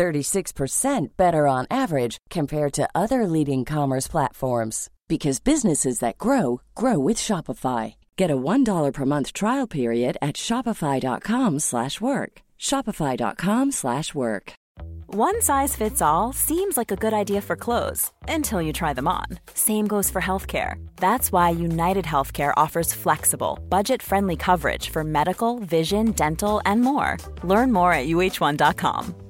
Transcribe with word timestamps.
36% 0.00 1.08
better 1.18 1.46
on 1.46 1.66
average 1.70 2.16
compared 2.30 2.72
to 2.72 2.88
other 2.94 3.26
leading 3.26 3.66
commerce 3.66 4.08
platforms 4.08 4.88
because 5.08 5.40
businesses 5.40 5.98
that 5.98 6.16
grow 6.16 6.62
grow 6.74 6.98
with 6.98 7.18
Shopify. 7.18 7.94
Get 8.16 8.30
a 8.30 8.42
$1 8.52 8.92
per 8.94 9.04
month 9.04 9.34
trial 9.34 9.66
period 9.66 10.16
at 10.22 10.36
shopify.com/work. 10.36 12.32
shopify.com/work. 12.68 14.52
One 15.28 15.42
size 15.42 15.76
fits 15.76 16.00
all 16.00 16.32
seems 16.32 16.76
like 16.76 16.92
a 16.92 17.02
good 17.04 17.12
idea 17.22 17.40
for 17.40 17.56
clothes 17.56 18.12
until 18.36 18.62
you 18.62 18.72
try 18.72 18.92
them 18.94 19.08
on. 19.08 19.26
Same 19.54 19.86
goes 19.86 20.08
for 20.10 20.22
healthcare. 20.22 20.74
That's 20.96 21.32
why 21.32 21.50
United 21.50 22.04
Healthcare 22.04 22.52
offers 22.64 22.94
flexible, 22.94 23.58
budget-friendly 23.68 24.36
coverage 24.36 24.86
for 24.90 25.02
medical, 25.04 25.58
vision, 25.58 26.12
dental, 26.12 26.62
and 26.64 26.80
more. 26.80 27.16
Learn 27.42 27.72
more 27.72 27.92
at 27.92 28.06
uh1.com. 28.06 29.29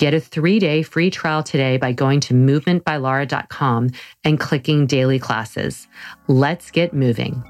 Get 0.00 0.14
a 0.14 0.20
three 0.20 0.58
day 0.58 0.82
free 0.82 1.10
trial 1.10 1.42
today 1.42 1.76
by 1.76 1.92
going 1.92 2.20
to 2.20 2.32
movementbylara.com 2.32 3.90
and 4.24 4.40
clicking 4.40 4.86
daily 4.86 5.18
classes. 5.18 5.88
Let's 6.26 6.70
get 6.70 6.94
moving. 6.94 7.44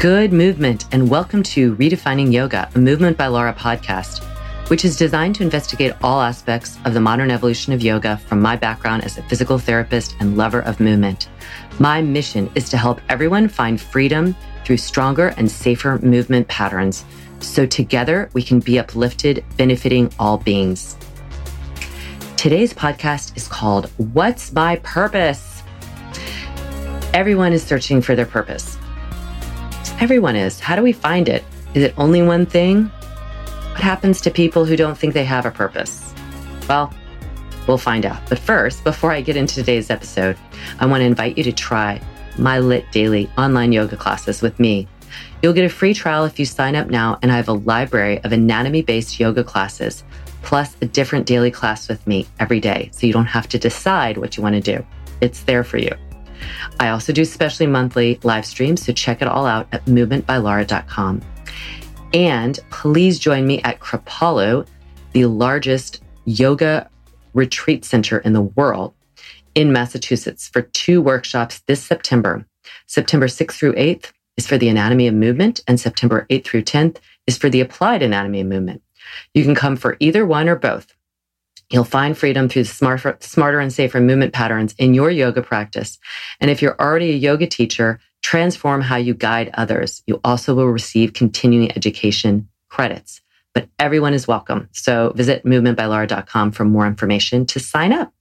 Good 0.00 0.32
movement, 0.32 0.86
and 0.92 1.10
welcome 1.10 1.42
to 1.42 1.76
Redefining 1.76 2.32
Yoga, 2.32 2.70
a 2.74 2.78
Movement 2.78 3.18
by 3.18 3.26
Lara 3.26 3.52
podcast 3.52 4.26
which 4.68 4.84
is 4.84 4.96
designed 4.96 5.34
to 5.36 5.42
investigate 5.42 5.92
all 6.02 6.20
aspects 6.20 6.78
of 6.84 6.94
the 6.94 7.00
modern 7.00 7.30
evolution 7.30 7.72
of 7.72 7.82
yoga 7.82 8.16
from 8.16 8.42
my 8.42 8.56
background 8.56 9.04
as 9.04 9.16
a 9.16 9.22
physical 9.24 9.58
therapist 9.58 10.16
and 10.18 10.36
lover 10.36 10.60
of 10.62 10.80
movement. 10.80 11.28
My 11.78 12.00
mission 12.00 12.50
is 12.54 12.70
to 12.70 12.78
help 12.78 13.02
everyone 13.10 13.48
find 13.48 13.78
freedom 13.78 14.34
through 14.64 14.78
stronger 14.78 15.34
and 15.36 15.50
safer 15.50 15.98
movement 15.98 16.48
patterns 16.48 17.04
so 17.40 17.66
together 17.66 18.30
we 18.32 18.42
can 18.42 18.60
be 18.60 18.78
uplifted, 18.78 19.44
benefiting 19.58 20.10
all 20.18 20.38
beings. 20.38 20.96
Today's 22.38 22.72
podcast 22.72 23.36
is 23.36 23.46
called 23.46 23.90
What's 24.14 24.54
My 24.54 24.76
Purpose? 24.76 25.62
Everyone 27.12 27.52
is 27.52 27.62
searching 27.62 28.00
for 28.00 28.14
their 28.14 28.24
purpose. 28.24 28.78
Everyone 30.00 30.34
is. 30.34 30.58
How 30.58 30.76
do 30.76 30.82
we 30.82 30.92
find 30.92 31.28
it? 31.28 31.44
Is 31.74 31.82
it 31.82 31.94
only 31.98 32.22
one 32.22 32.46
thing? 32.46 32.84
What 32.84 33.80
happens 33.80 34.22
to 34.22 34.30
people 34.30 34.64
who 34.64 34.76
don't 34.76 34.96
think 34.96 35.12
they 35.12 35.26
have 35.26 35.44
a 35.44 35.50
purpose? 35.50 36.14
Well, 36.70 36.94
we'll 37.66 37.78
find 37.78 38.06
out. 38.06 38.20
But 38.28 38.38
first, 38.38 38.84
before 38.84 39.12
I 39.12 39.20
get 39.20 39.36
into 39.36 39.54
today's 39.56 39.90
episode, 39.90 40.36
I 40.78 40.86
want 40.86 41.00
to 41.00 41.06
invite 41.06 41.36
you 41.36 41.44
to 41.44 41.52
try 41.52 42.00
my 42.38 42.58
LYT 42.58 42.90
Daily 42.92 43.30
online 43.38 43.72
yoga 43.72 43.96
classes 43.96 44.42
with 44.42 44.58
me. 44.60 44.88
You'll 45.42 45.52
get 45.52 45.64
a 45.64 45.68
free 45.70 45.94
trial 45.94 46.24
if 46.24 46.38
you 46.38 46.44
sign 46.44 46.76
up 46.76 46.88
now, 46.88 47.18
and 47.22 47.30
I 47.30 47.36
have 47.36 47.48
a 47.48 47.52
library 47.52 48.18
of 48.24 48.32
anatomy 48.32 48.82
based 48.82 49.20
yoga 49.20 49.44
classes, 49.44 50.04
plus 50.42 50.76
a 50.80 50.86
different 50.86 51.26
daily 51.26 51.50
class 51.50 51.88
with 51.88 52.06
me 52.06 52.26
every 52.38 52.60
day. 52.60 52.90
So 52.92 53.06
you 53.06 53.12
don't 53.12 53.26
have 53.26 53.48
to 53.48 53.58
decide 53.58 54.18
what 54.18 54.36
you 54.36 54.42
want 54.42 54.54
to 54.54 54.60
do. 54.60 54.84
It's 55.20 55.42
there 55.42 55.64
for 55.64 55.78
you. 55.78 55.92
I 56.78 56.88
also 56.88 57.12
do 57.12 57.24
specially 57.24 57.66
monthly 57.66 58.18
live 58.22 58.44
streams, 58.44 58.84
so 58.84 58.92
check 58.92 59.22
it 59.22 59.28
all 59.28 59.46
out 59.46 59.68
at 59.72 59.84
movementbylara.com. 59.86 61.22
And 62.12 62.58
please 62.70 63.18
join 63.18 63.46
me 63.46 63.62
at 63.62 63.80
Kripalu, 63.80 64.66
the 65.12 65.26
largest 65.26 66.02
yoga 66.24 66.90
retreat 67.36 67.84
center 67.84 68.18
in 68.18 68.32
the 68.32 68.40
world 68.40 68.94
in 69.54 69.72
Massachusetts 69.72 70.48
for 70.48 70.62
two 70.62 71.00
workshops 71.00 71.62
this 71.66 71.82
September. 71.82 72.46
September 72.86 73.26
6th 73.26 73.52
through 73.52 73.74
8th 73.74 74.12
is 74.36 74.46
for 74.46 74.58
the 74.58 74.68
anatomy 74.68 75.06
of 75.06 75.14
movement, 75.14 75.60
and 75.68 75.78
September 75.78 76.26
8th 76.30 76.44
through 76.44 76.62
10th 76.62 76.96
is 77.26 77.38
for 77.38 77.48
the 77.48 77.60
applied 77.60 78.02
anatomy 78.02 78.40
of 78.40 78.46
movement. 78.46 78.82
You 79.34 79.44
can 79.44 79.54
come 79.54 79.76
for 79.76 79.96
either 80.00 80.26
one 80.26 80.48
or 80.48 80.56
both. 80.56 80.92
You'll 81.70 81.84
find 81.84 82.16
freedom 82.16 82.48
through 82.48 82.62
the 82.62 82.68
smarter, 82.68 83.16
smarter 83.20 83.60
and 83.60 83.72
safer 83.72 84.00
movement 84.00 84.32
patterns 84.32 84.74
in 84.78 84.94
your 84.94 85.10
yoga 85.10 85.42
practice. 85.42 85.98
And 86.40 86.50
if 86.50 86.62
you're 86.62 86.80
already 86.80 87.10
a 87.10 87.16
yoga 87.16 87.46
teacher, 87.46 87.98
transform 88.22 88.82
how 88.82 88.96
you 88.96 89.14
guide 89.14 89.50
others. 89.54 90.02
You 90.06 90.20
also 90.22 90.54
will 90.54 90.68
receive 90.68 91.12
continuing 91.12 91.72
education 91.72 92.48
credits, 92.68 93.20
but 93.56 93.70
everyone 93.78 94.12
is 94.12 94.28
welcome. 94.28 94.68
So 94.72 95.14
visit 95.16 95.46
movementbylara.com 95.46 96.52
for 96.52 96.66
more 96.66 96.86
information 96.86 97.46
to 97.46 97.58
sign 97.58 97.90
up. 97.90 98.12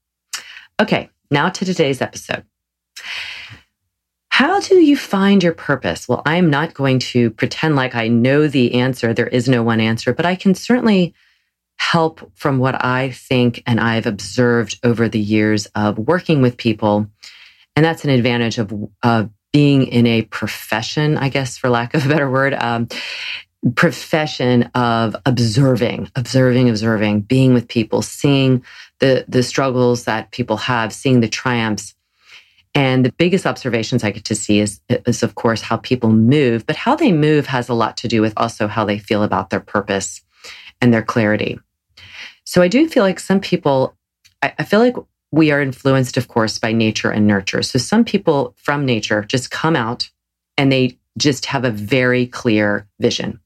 Okay, 0.81 1.09
now 1.29 1.50
to 1.50 1.66
today's 1.66 2.01
episode. 2.01 2.46
How 4.29 4.62
do 4.62 4.75
you 4.75 4.95
find 4.95 5.44
your 5.44 5.51
purpose? 5.53 6.07
Well, 6.07 6.22
I 6.25 6.38
am 6.38 6.50
not 6.50 6.74
going 6.74 7.00
to 7.00 7.31
pretend 7.31 7.75
like 7.75 7.95
I 7.95 8.07
know 8.07 8.47
the 8.47 8.75
answer. 8.75 9.13
There 9.13 9.28
is 9.28 9.50
no 9.50 9.62
one 9.62 9.81
answer, 9.81 10.13
but 10.13 10.25
I 10.25 10.35
can 10.35 10.56
certainly 10.56 11.13
help 11.75 12.31
from 12.35 12.57
what 12.57 12.85
I 12.85 13.12
think 13.12 13.62
and 13.68 13.78
I've 13.78 14.06
observed 14.06 14.79
over 14.85 15.09
the 15.09 15.19
years 15.19 15.66
of 15.75 15.97
working 15.97 16.41
with 16.41 16.56
people. 16.56 17.07
And 17.75 17.84
that's 17.84 18.06
an 18.06 18.09
advantage 18.09 18.57
of, 18.57 18.74
of 19.03 19.31
being 19.56 19.88
in 19.88 20.06
a 20.06 20.22
profession, 20.22 21.18
I 21.18 21.29
guess, 21.29 21.57
for 21.57 21.69
lack 21.69 21.94
of 21.94 22.06
a 22.06 22.09
better 22.09 22.29
word, 22.29 22.53
um, 22.53 22.90
profession 23.75 24.63
of 24.75 25.15
observing, 25.25 26.11
observing, 26.15 26.69
observing, 26.69 27.21
being 27.21 27.53
with 27.53 27.67
people, 27.67 28.01
seeing 28.01 28.63
the 28.99 29.25
the 29.27 29.43
struggles 29.43 30.05
that 30.05 30.31
people 30.31 30.57
have, 30.57 30.93
seeing 30.93 31.21
the 31.21 31.27
triumphs. 31.27 31.95
And 32.75 33.05
the 33.05 33.11
biggest 33.13 33.45
observations 33.45 34.03
I 34.03 34.11
get 34.11 34.25
to 34.25 34.35
see 34.35 34.59
is, 34.59 34.81
is, 34.89 35.23
of 35.23 35.35
course, 35.35 35.61
how 35.61 35.77
people 35.77 36.11
move, 36.11 36.65
but 36.65 36.75
how 36.75 36.93
they 36.93 37.13
move 37.13 37.47
has 37.47 37.69
a 37.69 37.73
lot 37.73 37.95
to 37.97 38.09
do 38.09 38.21
with 38.21 38.33
also 38.35 38.67
how 38.67 38.83
they 38.83 38.99
feel 38.99 39.23
about 39.23 39.49
their 39.49 39.61
purpose 39.61 40.21
and 40.81 40.93
their 40.93 41.01
clarity. 41.01 41.57
So 42.43 42.61
I 42.61 42.67
do 42.67 42.87
feel 42.89 43.03
like 43.03 43.19
some 43.19 43.39
people, 43.39 43.95
I, 44.41 44.53
I 44.59 44.63
feel 44.65 44.81
like 44.81 44.95
we 45.31 45.51
are 45.51 45.61
influenced, 45.61 46.17
of 46.17 46.27
course, 46.27 46.59
by 46.59 46.73
nature 46.73 47.09
and 47.09 47.25
nurture. 47.25 47.63
So 47.63 47.79
some 47.79 48.03
people 48.03 48.53
from 48.57 48.85
nature 48.85 49.23
just 49.23 49.51
come 49.51 49.77
out 49.77 50.09
and 50.57 50.69
they 50.69 50.99
just 51.17 51.45
have 51.45 51.63
a 51.63 51.71
very 51.71 52.27
clear 52.27 52.87
vision. 52.99 53.39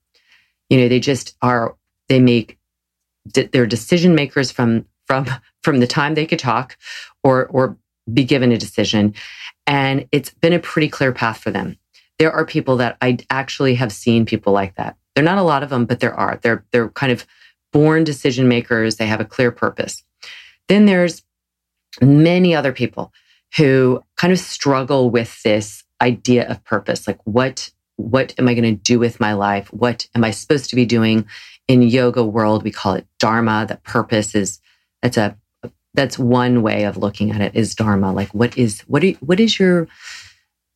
You 0.70 0.78
know, 0.78 0.88
they 0.88 1.00
just 1.00 1.36
are, 1.42 1.76
they 2.08 2.20
make, 2.20 2.58
they're 3.26 3.68
decision 3.68 4.16
makers 4.16 4.52
from, 4.52 4.86
from, 5.08 5.26
from 5.64 5.80
the 5.80 5.88
time 5.88 6.16
they 6.16 6.26
could 6.26 6.40
talk 6.40 6.78
or, 7.24 7.48
or 7.48 7.78
be 8.12 8.24
given 8.24 8.52
a 8.52 8.58
decision. 8.58 9.14
And 9.68 10.08
it's 10.12 10.30
been 10.30 10.54
a 10.54 10.60
pretty 10.60 10.90
clear 10.90 11.12
path 11.12 11.40
for 11.40 11.52
them. 11.52 11.78
There 12.18 12.32
are 12.32 12.46
people 12.46 12.78
that 12.78 12.98
I 13.02 13.18
actually 13.30 13.76
have 13.76 13.92
seen 13.92 14.26
people 14.26 14.52
like 14.54 14.76
that. 14.76 14.98
There 15.16 15.24
are 15.24 15.26
not 15.26 15.38
a 15.38 15.44
lot 15.44 15.64
of 15.64 15.70
them, 15.70 15.86
but 15.86 16.00
there 16.00 16.14
are. 16.14 16.40
They're, 16.42 16.66
they're 16.72 16.90
kind 16.90 17.12
of 17.12 17.26
born 17.72 18.04
decision 18.04 18.48
makers. 18.48 18.96
They 18.96 19.08
have 19.08 19.22
a 19.22 19.26
clear 19.26 19.52
purpose. 19.52 20.04
Then 20.68 20.86
there's 20.86 21.24
many 22.02 22.56
other 22.56 22.72
people 22.72 23.14
who 23.58 24.04
kind 24.16 24.32
of 24.32 24.40
struggle 24.40 25.10
with 25.10 25.42
this 25.44 25.84
idea 26.02 26.48
of 26.48 26.64
purpose 26.64 27.08
like 27.08 27.20
what 27.26 27.72
what 28.00 28.34
am 28.40 28.48
i 28.48 28.54
going 28.54 28.64
to 28.64 28.82
do 28.82 28.98
with 28.98 29.20
my 29.20 29.34
life? 29.34 29.72
What 29.74 30.08
am 30.16 30.24
i 30.24 30.32
supposed 30.32 30.70
to 30.70 30.76
be 30.76 30.86
doing? 30.86 31.28
In 31.68 31.82
yoga 31.82 32.24
world 32.24 32.64
we 32.64 32.72
call 32.72 32.94
it 32.94 33.06
dharma. 33.20 33.66
That 33.68 33.84
purpose 33.84 34.34
is 34.34 34.60
that's 35.02 35.18
a 35.18 35.38
that's 35.94 36.18
one 36.18 36.62
way 36.62 36.86
of 36.86 36.98
looking 36.98 37.32
at 37.32 37.42
it 37.42 37.56
is 37.56 37.76
dharma. 37.76 38.14
Like 38.14 38.30
what 38.30 38.58
is 38.58 38.82
what 38.82 39.04
are, 39.04 39.12
what 39.20 39.40
is 39.40 39.60
your 39.60 39.88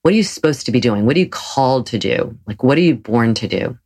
what 0.02 0.14
are 0.14 0.18
you 0.18 0.24
supposed 0.24 0.66
to 0.66 0.72
be 0.72 0.81
doing? 0.81 1.06
What 1.06 1.16
are 1.16 1.20
you 1.20 1.30
called 1.30 1.86
to 1.88 1.98
do? 1.98 2.38
Like 2.46 2.62
what 2.62 2.78
are 2.78 2.81
you 2.81 2.96
born 2.96 3.34
to 3.36 3.48
do? 3.48 3.78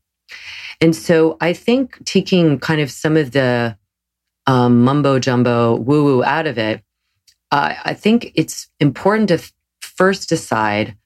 And 0.81 0.95
so 0.95 1.38
I 1.39 1.54
think 1.54 2.04
taking 2.06 2.60
kind 2.60 2.81
of 2.81 2.92
some 2.92 3.18
of 3.18 3.31
the 3.31 3.78
um, 4.48 4.84
mumbo 4.84 5.19
jumbo 5.19 5.75
woo 5.75 6.04
woo 6.04 6.24
out 6.24 6.48
of 6.48 6.57
it, 6.57 6.81
uh, 7.51 7.75
I 7.86 7.94
think 7.94 8.31
it's 8.36 8.68
important 8.80 9.30
to 9.30 9.39
first 9.81 10.28
decide 10.28 10.98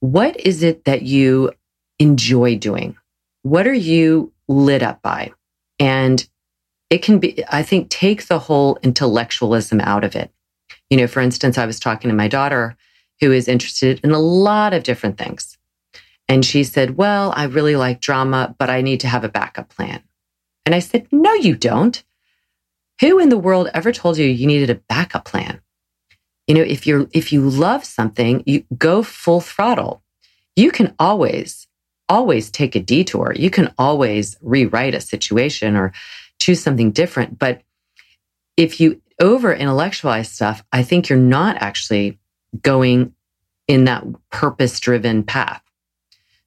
what 0.00 0.38
is 0.40 0.62
it 0.62 0.84
that 0.84 1.02
you 1.02 1.52
enjoy 1.98 2.56
doing? 2.56 2.96
What 3.42 3.66
are 3.66 3.74
you 3.74 4.32
lit 4.48 4.82
up 4.82 5.02
by? 5.02 5.32
And 5.78 6.26
it 6.90 7.02
can 7.02 7.18
be, 7.18 7.42
I 7.50 7.62
think, 7.62 7.90
take 7.90 8.26
the 8.26 8.38
whole 8.38 8.78
intellectualism 8.82 9.80
out 9.80 10.04
of 10.04 10.14
it. 10.14 10.30
You 10.90 10.96
know, 10.96 11.06
for 11.06 11.20
instance, 11.20 11.58
I 11.58 11.66
was 11.66 11.80
talking 11.80 12.08
to 12.08 12.16
my 12.16 12.28
daughter 12.28 12.76
who 13.20 13.32
is 13.32 13.48
interested 13.48 14.00
in 14.04 14.12
a 14.12 14.18
lot 14.18 14.72
of 14.74 14.82
different 14.82 15.18
things. 15.18 15.56
And 16.28 16.44
she 16.44 16.64
said, 16.64 16.96
Well, 16.96 17.32
I 17.36 17.44
really 17.44 17.76
like 17.76 18.00
drama, 18.00 18.54
but 18.58 18.70
I 18.70 18.82
need 18.82 19.00
to 19.00 19.08
have 19.08 19.24
a 19.24 19.28
backup 19.28 19.68
plan. 19.68 20.02
And 20.64 20.74
I 20.74 20.80
said, 20.80 21.06
No, 21.12 21.32
you 21.34 21.56
don't. 21.56 22.02
Who 23.00 23.18
in 23.18 23.28
the 23.28 23.38
world 23.38 23.68
ever 23.74 23.92
told 23.92 24.16
you 24.16 24.26
you 24.26 24.46
needed 24.46 24.70
a 24.70 24.80
backup 24.88 25.24
plan? 25.24 25.60
You 26.46 26.54
know, 26.54 26.62
if 26.62 26.86
you're, 26.86 27.08
if 27.12 27.32
you 27.32 27.42
love 27.42 27.84
something, 27.84 28.42
you 28.46 28.64
go 28.76 29.02
full 29.02 29.40
throttle. 29.40 30.02
You 30.54 30.70
can 30.70 30.94
always, 30.98 31.66
always 32.08 32.50
take 32.50 32.74
a 32.74 32.80
detour. 32.80 33.32
You 33.34 33.50
can 33.50 33.72
always 33.78 34.36
rewrite 34.40 34.94
a 34.94 35.00
situation 35.00 35.76
or 35.76 35.92
choose 36.38 36.62
something 36.62 36.92
different. 36.92 37.38
But 37.38 37.62
if 38.56 38.80
you 38.80 39.00
over 39.20 39.52
intellectualize 39.52 40.30
stuff, 40.30 40.62
I 40.72 40.82
think 40.82 41.08
you're 41.08 41.18
not 41.18 41.56
actually 41.56 42.18
going 42.62 43.14
in 43.66 43.84
that 43.84 44.04
purpose 44.30 44.78
driven 44.78 45.22
path. 45.22 45.62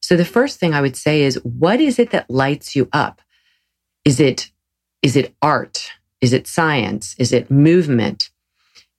So 0.02 0.16
the 0.16 0.26
first 0.26 0.60
thing 0.60 0.74
I 0.74 0.82
would 0.82 0.96
say 0.96 1.24
is 1.24 1.36
what 1.44 1.82
is 1.82 2.00
it 2.00 2.12
that 2.12 2.30
lights 2.30 2.76
you 2.76 2.88
up? 2.94 3.22
Is 4.06 4.20
it 4.20 4.52
is 5.02 5.16
it 5.16 5.34
art? 5.42 5.92
Is 6.22 6.34
it 6.34 6.48
science? 6.48 7.16
Is 7.18 7.32
it 7.32 7.50
movement? 7.50 8.30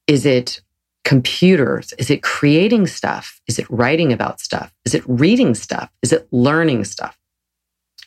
Is 0.06 0.24
it 0.24 0.62
computers? 1.04 1.92
Is 1.98 2.10
it 2.10 2.22
creating 2.22 2.86
stuff? 2.86 3.40
Is 3.46 3.58
it 3.58 3.66
writing 3.70 4.12
about 4.12 4.40
stuff? 4.40 4.72
Is 4.84 4.94
it 4.94 5.02
reading 5.06 5.54
stuff? 5.54 5.90
Is 6.02 6.12
it 6.12 6.28
learning 6.30 6.84
stuff? 6.84 7.18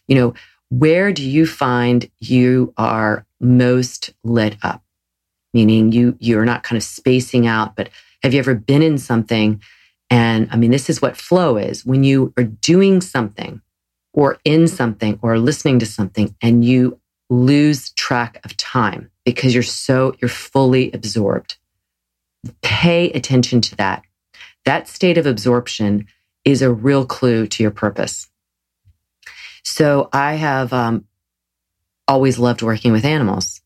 You 0.07 0.16
know, 0.16 0.34
where 0.69 1.12
do 1.12 1.28
you 1.28 1.45
find 1.45 2.10
you 2.19 2.74
are 2.78 3.25
most 3.40 4.13
lit 4.24 4.57
up? 4.63 4.84
Meaning 5.54 5.92
you 5.92 6.18
you're 6.19 6.45
not 6.45 6.63
kind 6.63 6.78
of 6.78 6.84
spacing 6.84 7.45
out, 7.45 7.75
but 7.75 7.90
have 8.24 8.34
you 8.34 8.40
ever 8.40 8.56
been 8.56 8.81
in 8.81 8.98
something 8.98 9.62
and 10.13 10.48
I 10.51 10.57
mean, 10.57 10.69
this 10.69 10.92
is 10.92 11.01
what 11.01 11.18
flow 11.18 11.57
is 11.57 11.86
when 11.88 12.04
you 12.04 12.34
are 12.38 12.44
doing 12.44 13.01
something 13.01 13.62
or 14.13 14.38
in 14.45 14.68
something 14.68 15.18
or 15.24 15.40
listening 15.40 15.80
to 15.80 15.88
something 15.88 16.36
and 16.40 16.63
you 16.63 17.00
lose 17.31 17.92
track 17.94 18.40
of 18.44 18.56
time 18.57 19.10
because 19.25 19.56
you're 19.56 19.63
so, 19.63 20.16
you're 20.22 20.30
fully 20.30 20.92
absorbed. 20.92 21.57
Pay 22.62 23.12
attention 23.12 23.62
to 23.62 23.75
that. 23.78 24.04
That 24.66 24.88
state 24.88 25.18
of 25.18 25.25
absorption 25.25 26.07
is 26.45 26.62
a 26.62 26.72
real 26.72 27.06
clue 27.06 27.48
to 27.48 27.63
your 27.63 27.72
purpose. 27.72 28.28
So 29.63 30.10
I 30.12 30.34
have 30.34 30.74
um, 30.74 31.06
always 32.07 32.38
loved 32.40 32.62
working 32.62 32.92
with 32.92 33.06
animals. 33.06 33.62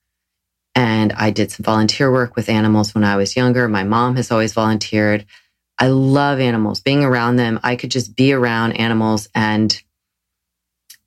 And 0.76 1.12
I 1.14 1.32
did 1.32 1.52
some 1.52 1.64
volunteer 1.64 2.12
work 2.12 2.36
with 2.36 2.50
animals 2.50 2.94
when 2.94 3.04
I 3.04 3.16
was 3.16 3.36
younger. 3.36 3.68
My 3.68 3.84
mom 3.84 4.16
has 4.16 4.32
always 4.32 4.54
volunteered. 4.54 5.26
I 5.80 5.88
love 5.88 6.40
animals, 6.40 6.82
being 6.82 7.04
around 7.04 7.38
them. 7.38 7.60
I 7.64 7.76
could 7.76 7.92
just 7.92 8.16
be 8.16 8.34
around 8.34 8.74
animals 8.74 9.28
and 9.34 9.82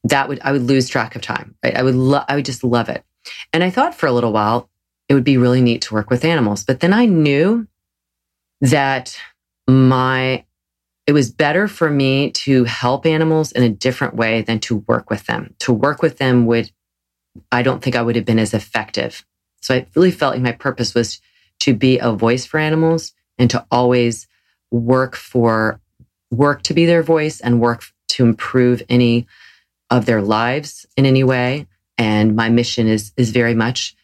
that 0.05 0.29
would, 0.29 0.41
I 0.43 0.53
would 0.53 0.63
lose 0.63 0.89
track 0.89 1.15
of 1.15 1.23
time, 1.23 1.57
right? 1.63 1.77
I 1.77 1.83
would, 1.83 1.95
lo- 1.95 2.25
I 2.27 2.37
would 2.37 2.47
just 2.47 2.65
love 2.65 2.89
it. 2.89 3.05
And 3.53 3.63
I 3.63 3.71
thought 3.71 3.95
for 3.95 4.07
a 4.07 4.13
little 4.13 4.33
while 4.33 4.70
it 5.11 5.15
would 5.15 5.25
be 5.25 5.37
really 5.37 5.61
neat 5.61 5.83
to 5.83 5.95
work 5.95 6.09
with 6.09 6.25
animals. 6.25 6.63
But 6.63 6.79
then 6.79 6.93
I 6.93 7.05
knew 7.05 7.67
that 8.61 9.19
my, 9.69 10.45
it 11.09 11.13
was 11.13 11.33
better 11.33 11.67
for 11.67 11.91
me 11.91 12.31
to 12.31 12.63
help 12.63 13.05
animals 13.05 13.51
in 13.51 13.65
a 13.65 13.69
different 13.69 14.15
way 14.15 14.43
than 14.43 14.61
to 14.61 14.77
work 14.87 15.11
with 15.11 15.27
them. 15.27 15.57
To 15.61 15.73
work 15.73 16.01
with 16.01 16.19
them 16.19 16.47
would, 16.47 16.71
I 17.51 17.63
don't 17.63 17.83
think 17.83 17.97
I 17.97 18.03
would 18.03 18.15
have 18.15 18.25
been 18.25 18.39
as 18.39 18.55
effective. 18.55 19.27
So 19.61 19.75
I 19.75 19.87
really 19.97 20.13
felt 20.13 20.35
like 20.35 20.43
my 20.43 20.53
purpose 20.53 20.95
was 20.95 21.21
to 21.61 21.75
be 21.75 21.99
a 21.99 22.13
voice 22.13 22.47
for 22.47 22.61
animals 22.61 23.13
and 23.37 23.51
to 23.51 23.67
always 23.69 24.29
work 24.71 25.17
for 25.17 25.81
work 26.31 26.63
to 26.63 26.75
be 26.75 26.87
their 26.87 27.03
voice 27.03 27.41
and 27.41 27.61
work 27.61 27.83
to 28.11 28.25
improve 28.25 28.81
any 28.89 29.27
of 29.91 30.07
their 30.07 30.23
lives 30.23 30.87
in 30.97 31.05
any 31.05 31.25
way. 31.25 31.67
And 31.99 32.37
my 32.37 32.49
mission 32.49 32.87
is 32.87 33.13
is 33.17 33.31
very 33.31 33.55
much 33.55 33.97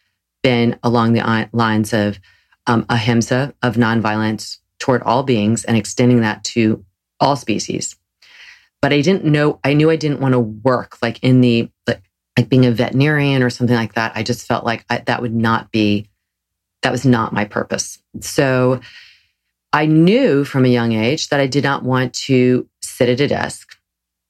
been 0.46 0.78
along 0.84 1.12
the 1.12 1.48
lines 1.52 1.92
of 1.92 2.20
um, 2.68 2.86
ahimsa 2.88 3.52
of 3.64 3.74
nonviolence 3.74 4.58
toward 4.78 5.02
all 5.02 5.24
beings 5.24 5.64
and 5.64 5.76
extending 5.76 6.20
that 6.20 6.44
to 6.44 6.84
all 7.18 7.34
species. 7.34 7.96
But 8.80 8.92
I 8.92 9.00
didn't 9.00 9.24
know. 9.24 9.58
I 9.64 9.74
knew 9.74 9.90
I 9.90 9.96
didn't 9.96 10.20
want 10.20 10.34
to 10.34 10.38
work 10.38 11.02
like 11.02 11.18
in 11.20 11.40
the 11.40 11.68
like, 11.88 12.00
like 12.38 12.48
being 12.48 12.64
a 12.64 12.70
veterinarian 12.70 13.42
or 13.42 13.50
something 13.50 13.74
like 13.74 13.94
that. 13.94 14.12
I 14.14 14.22
just 14.22 14.46
felt 14.46 14.64
like 14.64 14.84
I, 14.88 14.98
that 15.06 15.20
would 15.20 15.34
not 15.34 15.72
be 15.72 16.08
that 16.82 16.92
was 16.92 17.04
not 17.04 17.32
my 17.32 17.44
purpose. 17.44 17.98
So 18.20 18.80
I 19.72 19.86
knew 19.86 20.44
from 20.44 20.64
a 20.64 20.68
young 20.68 20.92
age 20.92 21.30
that 21.30 21.40
I 21.40 21.48
did 21.48 21.64
not 21.64 21.82
want 21.82 22.14
to 22.26 22.68
sit 22.82 23.08
at 23.08 23.18
a 23.18 23.26
desk 23.26 23.76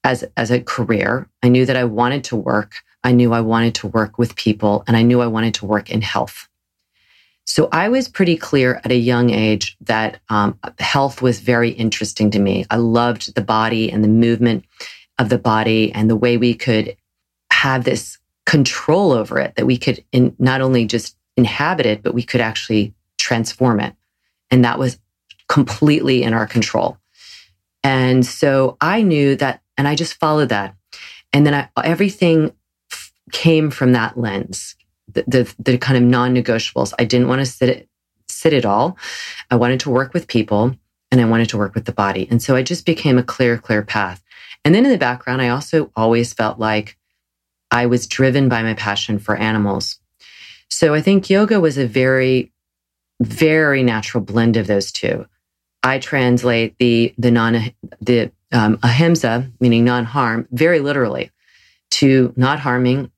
as, 0.03 0.23
as 0.35 0.49
a 0.49 0.63
career. 0.63 1.29
I 1.43 1.49
knew 1.49 1.67
that 1.67 1.77
I 1.77 1.83
wanted 1.83 2.23
to 2.23 2.35
work. 2.35 2.73
I 3.03 3.11
knew 3.11 3.33
I 3.33 3.41
wanted 3.41 3.75
to 3.75 3.87
work 3.87 4.17
with 4.17 4.35
people 4.35 4.83
and 4.87 4.97
I 4.97 5.01
knew 5.01 5.21
I 5.21 5.27
wanted 5.27 5.53
to 5.55 5.65
work 5.65 5.89
in 5.89 6.01
health. 6.01 6.47
So 7.45 7.69
I 7.71 7.87
was 7.87 8.09
pretty 8.09 8.35
clear 8.35 8.81
at 8.83 8.91
a 8.91 8.97
young 8.97 9.29
age 9.29 9.77
that 9.81 10.19
um, 10.29 10.59
health 10.79 11.21
was 11.21 11.39
very 11.39 11.69
interesting 11.69 12.29
to 12.31 12.39
me. 12.39 12.65
I 12.69 12.75
loved 12.75 13.35
the 13.35 13.41
body 13.41 13.89
and 13.89 14.03
the 14.03 14.09
movement 14.09 14.65
of 15.17 15.29
the 15.29 15.37
body 15.37 15.91
and 15.93 16.09
the 16.09 16.15
way 16.15 16.35
we 16.35 16.53
could 16.53 16.97
have 17.51 17.85
this 17.85 18.17
control 18.45 19.13
over 19.13 19.39
it, 19.39 19.55
that 19.55 19.65
we 19.65 19.77
could 19.77 20.03
in, 20.11 20.35
not 20.39 20.61
only 20.61 20.85
just 20.85 21.15
inhabit 21.37 21.85
it, 21.85 22.03
but 22.03 22.13
we 22.13 22.23
could 22.23 22.41
actually 22.41 22.93
transform 23.17 23.79
it. 23.79 23.95
And 24.51 24.65
that 24.65 24.77
was 24.77 24.99
completely 25.47 26.23
in 26.23 26.33
our 26.33 26.47
control. 26.47 26.97
And 27.83 28.25
so 28.25 28.75
I 28.81 29.01
knew 29.01 29.35
that, 29.37 29.61
and 29.77 29.87
I 29.87 29.95
just 29.95 30.15
followed 30.15 30.49
that. 30.49 30.75
And 31.31 31.45
then 31.45 31.53
I, 31.53 31.69
everything 31.83 32.53
came 33.31 33.69
from 33.69 33.93
that 33.93 34.17
lens, 34.17 34.75
the, 35.13 35.23
the, 35.27 35.55
the 35.59 35.77
kind 35.77 35.97
of 35.97 36.03
non 36.03 36.35
negotiables. 36.35 36.93
I 36.99 37.05
didn't 37.05 37.27
want 37.27 37.39
to 37.39 37.45
sit, 37.45 37.87
sit 38.27 38.53
at 38.53 38.65
all. 38.65 38.97
I 39.51 39.55
wanted 39.55 39.79
to 39.81 39.89
work 39.89 40.13
with 40.13 40.27
people 40.27 40.75
and 41.11 41.21
I 41.21 41.25
wanted 41.25 41.49
to 41.49 41.57
work 41.57 41.75
with 41.75 41.85
the 41.85 41.91
body. 41.91 42.27
And 42.29 42.41
so 42.41 42.55
I 42.55 42.63
just 42.63 42.85
became 42.85 43.17
a 43.17 43.23
clear, 43.23 43.57
clear 43.57 43.83
path. 43.83 44.23
And 44.65 44.75
then 44.75 44.85
in 44.85 44.91
the 44.91 44.97
background, 44.97 45.41
I 45.41 45.49
also 45.49 45.91
always 45.95 46.33
felt 46.33 46.59
like 46.59 46.97
I 47.71 47.85
was 47.85 48.07
driven 48.07 48.49
by 48.49 48.63
my 48.63 48.73
passion 48.73 49.19
for 49.19 49.35
animals. 49.35 49.99
So 50.69 50.93
I 50.93 51.01
think 51.01 51.29
yoga 51.29 51.59
was 51.59 51.77
a 51.77 51.87
very, 51.87 52.51
very 53.21 53.83
natural 53.83 54.23
blend 54.23 54.57
of 54.57 54.67
those 54.67 54.91
two. 54.91 55.25
I 55.83 55.99
translate 55.99 56.77
the 56.79 57.13
the 57.17 57.31
non 57.31 57.71
the 58.01 58.31
um, 58.51 58.79
ahimsa, 58.83 59.49
meaning 59.59 59.85
non 59.85 60.03
harm, 60.05 60.47
very 60.51 60.79
literally 60.79 61.31
to 61.91 62.33
not 62.35 62.59
harming 62.59 63.11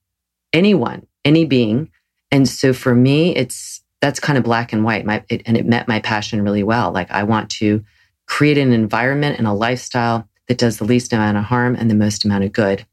anyone, 0.54 1.06
any 1.26 1.46
being. 1.46 1.90
And 2.32 2.48
so 2.48 2.74
for 2.74 2.94
me, 2.94 3.36
it's 3.36 3.82
that's 4.02 4.20
kind 4.20 4.38
of 4.38 4.44
black 4.44 4.72
and 4.72 4.84
white. 4.84 5.06
My 5.06 5.24
it, 5.30 5.42
and 5.46 5.58
it 5.58 5.66
met 5.66 5.88
my 5.88 6.00
passion 6.00 6.42
really 6.42 6.64
well. 6.64 6.92
Like 6.92 7.12
I 7.12 7.24
want 7.24 7.50
to 7.52 7.84
create 8.28 8.58
an 8.58 8.72
environment 8.72 9.38
and 9.38 9.48
a 9.48 9.54
lifestyle 9.54 10.28
that 10.48 10.58
does 10.58 10.78
the 10.78 10.86
least 10.86 11.14
amount 11.14 11.38
of 11.38 11.44
harm 11.46 11.76
and 11.76 11.90
the 11.90 11.96
most 11.96 12.26
amount 12.26 12.44
of 12.44 12.52
good. 12.52 12.86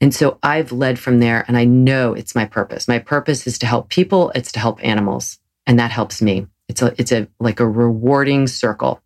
And 0.00 0.14
so 0.14 0.38
I've 0.42 0.72
led 0.72 0.98
from 0.98 1.20
there, 1.20 1.44
and 1.48 1.56
I 1.56 1.64
know 1.64 2.12
it's 2.12 2.34
my 2.34 2.44
purpose. 2.44 2.86
My 2.86 2.98
purpose 2.98 3.46
is 3.46 3.58
to 3.60 3.66
help 3.66 3.88
people. 3.88 4.30
It's 4.34 4.52
to 4.52 4.60
help 4.60 4.84
animals, 4.84 5.38
and 5.66 5.78
that 5.78 5.90
helps 5.90 6.20
me. 6.20 6.46
It's 6.68 6.82
a, 6.82 6.94
it's 6.98 7.12
a, 7.12 7.28
like 7.40 7.60
a 7.60 7.68
rewarding 7.68 8.46
circle. 8.46 9.00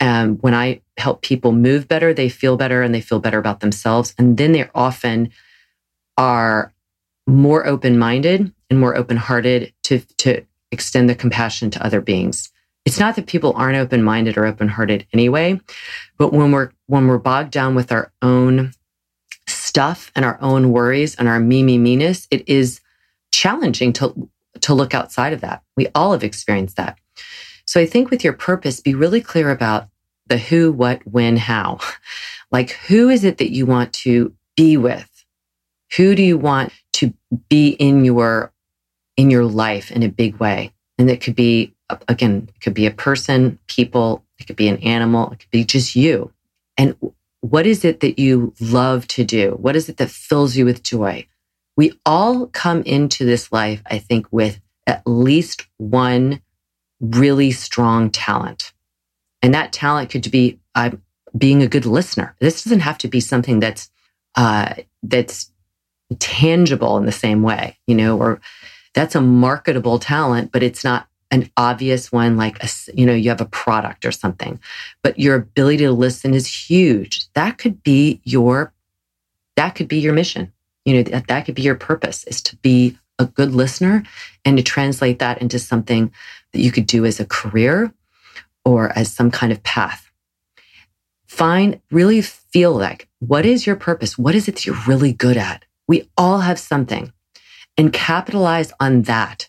And 0.00 0.30
um, 0.30 0.36
when 0.38 0.54
I 0.54 0.80
help 0.96 1.22
people 1.22 1.52
move 1.52 1.88
better, 1.88 2.14
they 2.14 2.28
feel 2.28 2.56
better 2.56 2.82
and 2.82 2.94
they 2.94 3.00
feel 3.00 3.18
better 3.18 3.38
about 3.38 3.60
themselves. 3.60 4.14
And 4.16 4.36
then 4.36 4.52
they 4.52 4.68
often 4.74 5.30
are 6.16 6.72
more 7.28 7.66
open 7.66 7.98
minded 7.98 8.52
and 8.70 8.80
more 8.80 8.96
open 8.96 9.16
hearted 9.16 9.72
to, 9.84 10.00
to 10.16 10.44
extend 10.72 11.08
the 11.08 11.14
compassion 11.14 11.70
to 11.70 11.84
other 11.84 12.00
beings. 12.00 12.50
It's 12.84 12.98
not 12.98 13.16
that 13.16 13.26
people 13.26 13.52
aren't 13.54 13.76
open 13.76 14.02
minded 14.02 14.38
or 14.38 14.46
open 14.46 14.68
hearted 14.68 15.06
anyway, 15.12 15.60
but 16.16 16.32
when 16.32 16.52
we're, 16.52 16.70
when 16.86 17.06
we're 17.06 17.18
bogged 17.18 17.50
down 17.50 17.74
with 17.74 17.92
our 17.92 18.12
own 18.22 18.72
stuff 19.46 20.10
and 20.16 20.24
our 20.24 20.38
own 20.40 20.72
worries 20.72 21.14
and 21.16 21.28
our 21.28 21.38
me, 21.38 21.62
me, 21.62 21.76
meanness, 21.76 22.26
it 22.30 22.48
is 22.48 22.80
challenging 23.30 23.92
to 23.92 24.30
to 24.62 24.74
look 24.74 24.94
outside 24.94 25.32
of 25.32 25.40
that. 25.40 25.62
We 25.76 25.86
all 25.94 26.12
have 26.12 26.24
experienced 26.24 26.76
that. 26.76 26.98
So 27.64 27.80
I 27.80 27.86
think 27.86 28.10
with 28.10 28.24
your 28.24 28.32
purpose, 28.32 28.80
be 28.80 28.94
really 28.94 29.20
clear 29.20 29.50
about 29.50 29.88
the 30.26 30.38
who, 30.38 30.72
what, 30.72 31.06
when, 31.06 31.36
how. 31.36 31.78
Like, 32.50 32.70
who 32.70 33.10
is 33.10 33.24
it 33.24 33.36
that 33.36 33.52
you 33.52 33.66
want 33.66 33.92
to 33.92 34.32
be 34.56 34.78
with? 34.78 35.26
Who 35.98 36.14
do 36.14 36.22
you 36.22 36.38
want 36.38 36.72
to 36.98 37.12
be 37.48 37.70
in 37.70 38.04
your 38.04 38.52
in 39.16 39.30
your 39.30 39.44
life 39.44 39.90
in 39.90 40.02
a 40.02 40.08
big 40.08 40.36
way? 40.36 40.72
And 40.98 41.10
it 41.10 41.20
could 41.20 41.34
be 41.36 41.74
again, 42.08 42.48
it 42.54 42.60
could 42.60 42.74
be 42.74 42.86
a 42.86 42.90
person, 42.90 43.58
people, 43.66 44.24
it 44.38 44.46
could 44.46 44.56
be 44.56 44.68
an 44.68 44.78
animal, 44.78 45.30
it 45.30 45.40
could 45.40 45.50
be 45.50 45.64
just 45.64 45.96
you. 45.96 46.32
And 46.76 46.96
what 47.40 47.66
is 47.66 47.84
it 47.84 48.00
that 48.00 48.18
you 48.18 48.54
love 48.60 49.06
to 49.08 49.24
do? 49.24 49.56
What 49.60 49.76
is 49.76 49.88
it 49.88 49.96
that 49.98 50.10
fills 50.10 50.56
you 50.56 50.64
with 50.64 50.82
joy? 50.82 51.26
We 51.76 51.92
all 52.04 52.46
come 52.48 52.82
into 52.82 53.24
this 53.24 53.52
life, 53.52 53.82
I 53.86 53.98
think, 53.98 54.26
with 54.30 54.60
at 54.86 55.02
least 55.06 55.66
one 55.76 56.40
really 57.00 57.52
strong 57.52 58.10
talent. 58.10 58.72
And 59.42 59.54
that 59.54 59.72
talent 59.72 60.10
could 60.10 60.28
be 60.30 60.58
uh, 60.74 60.90
being 61.36 61.62
a 61.62 61.68
good 61.68 61.86
listener. 61.86 62.34
This 62.40 62.64
doesn't 62.64 62.80
have 62.80 62.98
to 62.98 63.08
be 63.08 63.20
something 63.20 63.60
that's 63.60 63.90
uh, 64.34 64.74
that's 65.02 65.52
tangible 66.16 66.96
in 66.96 67.06
the 67.06 67.12
same 67.12 67.42
way, 67.42 67.78
you 67.86 67.94
know, 67.94 68.18
or 68.18 68.40
that's 68.94 69.14
a 69.14 69.20
marketable 69.20 69.98
talent, 69.98 70.52
but 70.52 70.62
it's 70.62 70.84
not 70.84 71.06
an 71.30 71.50
obvious 71.56 72.10
one, 72.10 72.36
like 72.36 72.62
a, 72.62 72.68
you 72.94 73.04
know, 73.04 73.14
you 73.14 73.28
have 73.28 73.40
a 73.40 73.46
product 73.46 74.06
or 74.06 74.12
something. 74.12 74.58
But 75.02 75.18
your 75.18 75.34
ability 75.36 75.78
to 75.78 75.92
listen 75.92 76.32
is 76.32 76.46
huge. 76.46 77.30
That 77.34 77.58
could 77.58 77.82
be 77.82 78.20
your 78.24 78.72
that 79.56 79.74
could 79.74 79.88
be 79.88 79.98
your 79.98 80.14
mission. 80.14 80.52
You 80.84 80.94
know, 80.94 81.02
that, 81.10 81.26
that 81.26 81.44
could 81.44 81.56
be 81.56 81.62
your 81.62 81.74
purpose 81.74 82.24
is 82.24 82.40
to 82.42 82.56
be 82.56 82.96
a 83.18 83.26
good 83.26 83.52
listener 83.52 84.04
and 84.44 84.56
to 84.56 84.62
translate 84.62 85.18
that 85.18 85.42
into 85.42 85.58
something 85.58 86.12
that 86.52 86.60
you 86.60 86.70
could 86.70 86.86
do 86.86 87.04
as 87.04 87.18
a 87.18 87.26
career 87.26 87.92
or 88.64 88.96
as 88.96 89.12
some 89.12 89.30
kind 89.30 89.52
of 89.52 89.62
path. 89.64 90.10
Find, 91.26 91.80
really 91.90 92.22
feel 92.22 92.72
like 92.72 93.08
what 93.18 93.44
is 93.44 93.66
your 93.66 93.76
purpose? 93.76 94.16
What 94.16 94.34
is 94.34 94.48
it 94.48 94.54
that 94.54 94.66
you're 94.66 94.76
really 94.86 95.12
good 95.12 95.36
at? 95.36 95.64
We 95.88 96.08
all 96.16 96.38
have 96.38 96.58
something 96.58 97.12
and 97.76 97.92
capitalize 97.92 98.72
on 98.78 99.02
that. 99.02 99.48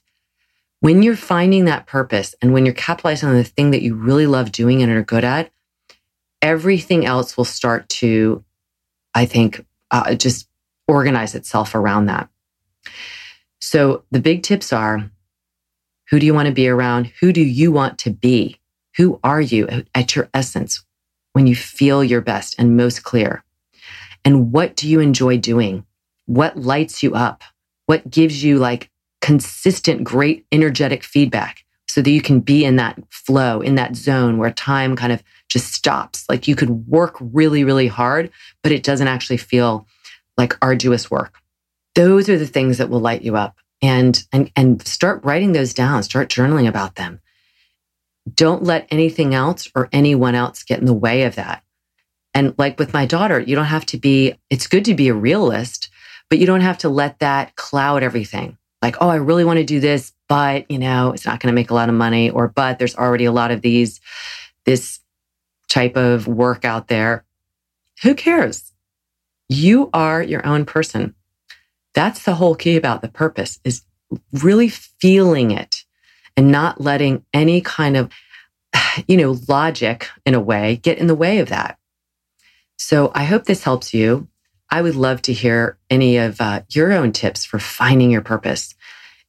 When 0.80 1.04
you're 1.04 1.18
finding 1.18 1.66
that 1.66 1.88
purpose 1.88 2.34
and 2.42 2.54
when 2.54 2.66
you're 2.66 2.74
capitalizing 2.74 3.28
on 3.28 3.36
the 3.36 3.44
thing 3.44 3.72
that 3.72 3.82
you 3.82 3.96
really 3.96 4.26
love 4.26 4.52
doing 4.52 4.82
and 4.82 4.90
are 4.92 5.04
good 5.04 5.26
at, 5.26 5.52
everything 6.42 7.06
else 7.06 7.36
will 7.36 7.46
start 7.46 7.90
to, 7.90 8.46
I 9.14 9.26
think, 9.26 9.66
uh, 9.92 10.16
just 10.16 10.48
organize 10.88 11.36
itself 11.36 11.76
around 11.76 12.06
that. 12.06 12.30
So 13.60 14.06
the 14.10 14.22
big 14.22 14.44
tips 14.44 14.72
are 14.72 15.12
who 16.10 16.20
do 16.20 16.26
you 16.26 16.34
want 16.34 16.48
to 16.48 16.54
be 16.54 16.70
around? 16.70 17.12
Who 17.20 17.34
do 17.34 17.42
you 17.42 17.72
want 17.72 18.00
to 18.00 18.10
be? 18.10 18.60
Who 18.98 19.20
are 19.24 19.42
you 19.42 19.84
at 19.94 20.16
your 20.16 20.30
essence 20.34 20.84
when 21.34 21.46
you 21.46 21.56
feel 21.56 22.04
your 22.04 22.22
best 22.22 22.56
and 22.58 22.78
most 22.78 23.04
clear? 23.04 23.44
And 24.26 24.52
what 24.52 24.76
do 24.76 24.88
you 24.90 25.02
enjoy 25.02 25.38
doing? 25.38 25.86
What 26.30 26.58
lights 26.58 27.02
you 27.02 27.16
up? 27.16 27.44
What 27.88 28.08
gives 28.08 28.44
you 28.44 28.60
like 28.60 28.92
consistent, 29.20 30.04
great, 30.04 30.46
energetic 30.52 31.04
feedback 31.04 31.66
so 31.88 32.04
that 32.04 32.12
you 32.12 32.22
can 32.22 32.40
be 32.40 32.64
in 32.64 32.76
that 32.76 33.00
flow, 33.10 33.62
in 33.62 33.74
that 33.76 33.96
zone 33.96 34.38
where 34.38 34.52
time 34.52 34.96
kind 34.96 35.12
of 35.12 35.24
just 35.50 35.74
stops? 35.74 36.26
Like 36.30 36.48
you 36.48 36.56
could 36.56 36.88
work 36.88 37.18
really, 37.20 37.64
really 37.64 37.88
hard, 37.88 38.30
but 38.62 38.72
it 38.72 38.84
doesn't 38.84 39.08
actually 39.08 39.38
feel 39.38 39.88
like 40.38 40.56
arduous 40.62 41.10
work. 41.10 41.34
Those 41.96 42.30
are 42.30 42.38
the 42.38 42.46
things 42.46 42.78
that 42.78 42.92
will 42.92 43.00
light 43.00 43.24
you 43.24 43.36
up 43.36 43.58
and, 43.82 44.24
and, 44.32 44.52
and 44.56 44.86
start 44.86 45.26
writing 45.26 45.54
those 45.54 45.74
down, 45.74 46.04
start 46.04 46.30
journaling 46.30 46.68
about 46.68 46.94
them. 46.94 47.22
Don't 48.32 48.62
let 48.62 48.88
anything 48.92 49.34
else 49.34 49.68
or 49.74 49.90
anyone 49.92 50.36
else 50.36 50.62
get 50.62 50.78
in 50.78 50.86
the 50.86 50.94
way 50.94 51.24
of 51.24 51.34
that. 51.38 51.64
And 52.36 52.54
like 52.60 52.78
with 52.78 52.94
my 52.94 53.08
daughter, 53.08 53.40
you 53.40 53.56
don't 53.56 53.66
have 53.66 53.88
to 53.88 53.98
be, 53.98 54.36
it's 54.52 54.68
good 54.68 54.86
to 54.86 54.94
be 54.94 55.08
a 55.08 55.16
realist, 55.16 55.90
but 56.30 56.40
you 56.40 56.46
don't 56.46 56.62
have 56.62 56.78
to 56.80 56.90
let 56.90 57.20
that 57.20 57.56
cloud 57.56 58.04
everything. 58.04 58.58
Like, 58.82 58.98
oh, 59.02 59.10
I 59.10 59.16
really 59.16 59.44
want 59.44 59.58
to 59.58 59.66
do 59.66 59.80
this, 59.80 60.14
but 60.28 60.70
you 60.72 60.80
know, 60.80 61.12
it's 61.12 61.26
not 61.26 61.40
going 61.40 61.52
to 61.52 61.56
make 61.56 61.72
a 61.72 61.74
lot 61.74 61.90
of 61.90 61.96
money 61.96 62.30
or, 62.30 62.48
but 62.48 62.80
there's 62.80 62.96
already 62.96 63.26
a 63.26 63.32
lot 63.32 63.52
of 63.52 63.62
these, 63.62 64.00
this 64.66 65.00
type 65.68 65.98
of 65.98 66.28
work 66.28 66.64
out 66.66 66.88
there. 66.88 67.26
Who 68.04 68.16
cares? 68.16 68.72
You 69.50 69.90
are 69.94 70.22
your 70.22 70.46
own 70.46 70.66
person. 70.66 71.16
That's 71.94 72.24
the 72.24 72.36
whole 72.36 72.56
key 72.56 72.78
about 72.78 73.02
the 73.02 73.10
purpose 73.10 73.60
is 73.64 73.82
really 74.32 74.70
feeling 74.70 75.52
it 75.52 75.84
and 76.38 76.52
not 76.52 76.80
letting 76.80 77.26
any 77.34 77.62
kind 77.62 77.98
of, 77.98 78.12
you 79.08 79.18
know, 79.18 79.38
logic 79.48 80.08
in 80.26 80.36
a 80.36 80.40
way 80.40 80.78
get 80.78 80.98
in 80.98 81.08
the 81.08 81.16
way 81.16 81.40
of 81.40 81.50
that. 81.50 81.78
So 82.78 83.12
I 83.14 83.26
hope 83.26 83.44
this 83.44 83.64
helps 83.64 83.94
you. 83.94 84.28
I 84.72 84.82
would 84.82 84.96
love 84.96 85.22
to 85.24 85.34
hear 85.34 85.78
any 85.90 86.18
of 86.18 86.40
uh, 86.40 86.62
your 86.70 86.94
own 86.94 87.12
tips 87.12 87.46
for 87.46 87.60
finding 87.60 88.12
your 88.12 88.22
purpose. 88.22 88.76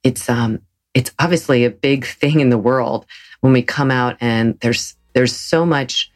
It's 0.02 0.28
um, 0.28 0.60
it's 0.94 1.12
obviously 1.18 1.64
a 1.64 1.70
big 1.70 2.04
thing 2.20 2.40
in 2.40 2.50
the 2.50 2.58
world 2.58 3.06
when 3.40 3.52
we 3.52 3.62
come 3.62 3.90
out 3.90 4.16
and 4.20 4.58
there's 4.60 4.96
there's 5.12 5.34
so 5.34 5.64
much 5.64 6.10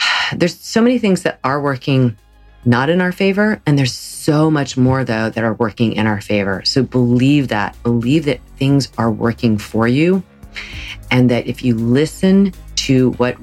there's 0.36 0.58
so 0.58 0.80
many 0.80 0.98
things 0.98 1.22
that 1.22 1.40
are 1.44 1.60
working 1.60 2.16
not 2.64 2.88
in 2.88 3.00
our 3.00 3.12
favor. 3.12 3.60
And 3.66 3.78
there's 3.78 3.92
so 3.92 4.50
much 4.50 4.76
more, 4.76 5.04
though, 5.04 5.30
that 5.30 5.44
are 5.44 5.54
working 5.54 5.92
in 5.92 6.06
our 6.06 6.20
favor. 6.20 6.62
So 6.64 6.82
believe 6.82 7.48
that. 7.48 7.76
Believe 7.82 8.24
that 8.24 8.40
things 8.56 8.90
are 8.98 9.10
working 9.10 9.58
for 9.58 9.86
you. 9.86 10.22
And 11.10 11.30
that 11.30 11.46
if 11.46 11.62
you 11.64 11.74
listen 11.74 12.52
to 12.76 13.12
what 13.12 13.36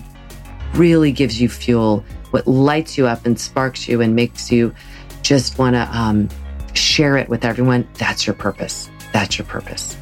really 0.74 1.12
gives 1.12 1.39
you 1.41 1.50
fuel, 1.50 2.03
what 2.31 2.48
lights 2.48 2.98
you 2.98 3.08
up 3.08 3.25
and 3.25 3.39
sparks 3.39 3.88
you 3.88 4.01
and 4.01 4.15
makes 4.15 4.51
you 4.51 4.74
just 5.22 5.58
want 5.58 5.75
to 5.75 5.88
um, 5.98 6.30
share 6.74 7.18
it 7.18 7.30
with 7.30 7.46
everyone, 7.46 7.88
that's 7.96 8.25
your 8.25 8.34
purpose. 8.34 8.90
That's 9.13 9.38
your 9.38 9.46
purpose. 9.46 9.98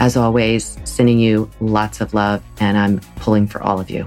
As 0.00 0.16
always, 0.16 0.78
sending 0.84 1.18
you 1.18 1.50
lots 1.60 2.00
of 2.00 2.14
love, 2.14 2.42
and 2.60 2.78
I'm 2.78 3.00
pulling 3.16 3.46
for 3.46 3.62
all 3.62 3.80
of 3.80 3.90
you. 3.90 4.06